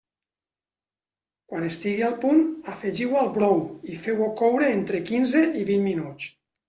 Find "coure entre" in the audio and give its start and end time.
4.41-5.03